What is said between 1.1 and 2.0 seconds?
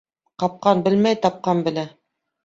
тапҡан белә.